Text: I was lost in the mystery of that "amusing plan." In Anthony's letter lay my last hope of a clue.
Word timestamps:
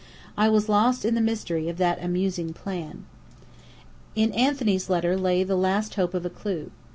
I 0.35 0.49
was 0.49 0.67
lost 0.67 1.05
in 1.05 1.13
the 1.13 1.21
mystery 1.21 1.69
of 1.69 1.77
that 1.77 2.03
"amusing 2.03 2.53
plan." 2.53 3.05
In 4.15 4.31
Anthony's 4.31 4.89
letter 4.89 5.15
lay 5.15 5.45
my 5.45 5.53
last 5.53 5.93
hope 5.93 6.15
of 6.15 6.25
a 6.25 6.29
clue. 6.31 6.71